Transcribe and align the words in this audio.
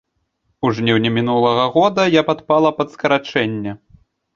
У 0.67 0.71
жніўні 0.77 1.11
мінулага 1.19 1.67
года 1.77 2.09
я 2.19 2.27
падпала 2.33 2.77
пад 2.83 2.87
скарачэнне. 2.99 3.81